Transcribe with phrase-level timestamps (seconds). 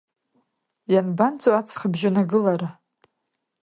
[0.93, 2.69] Ианбанҵәо аҵхыбжьон агылара?!